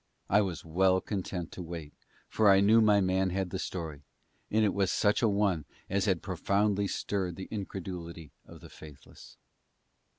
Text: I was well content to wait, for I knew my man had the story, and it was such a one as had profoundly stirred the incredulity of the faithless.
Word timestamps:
I 0.31 0.41
was 0.41 0.65
well 0.65 0.99
content 0.99 1.51
to 1.51 1.61
wait, 1.61 1.93
for 2.27 2.49
I 2.49 2.59
knew 2.59 2.81
my 2.81 3.01
man 3.01 3.29
had 3.29 3.51
the 3.51 3.59
story, 3.59 4.01
and 4.49 4.65
it 4.65 4.73
was 4.73 4.91
such 4.91 5.21
a 5.21 5.29
one 5.29 5.65
as 5.91 6.05
had 6.05 6.23
profoundly 6.23 6.87
stirred 6.87 7.35
the 7.35 7.47
incredulity 7.51 8.31
of 8.43 8.61
the 8.61 8.69
faithless. 8.71 9.37